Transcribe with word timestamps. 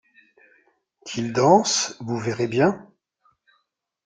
Qu'il 1.05 1.31
danse, 1.31 1.95
vous 1.99 2.17
verrez 2.17 2.47
bien. 2.47 2.89